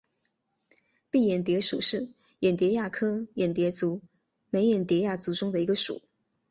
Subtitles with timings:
[1.11, 2.09] 蔽眼蝶属是
[2.39, 4.01] 眼蝶亚科眼蝶族
[4.49, 6.01] 眉眼蝶亚族中的一个属。